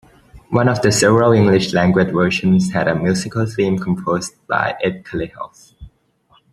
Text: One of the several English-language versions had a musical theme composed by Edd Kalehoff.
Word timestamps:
One 0.49 0.67
of 0.67 0.81
the 0.81 0.91
several 0.91 1.31
English-language 1.31 2.09
versions 2.11 2.71
had 2.73 2.87
a 2.87 2.95
musical 2.95 3.45
theme 3.45 3.77
composed 3.77 4.33
by 4.47 4.75
Edd 4.83 5.03
Kalehoff. 5.05 5.73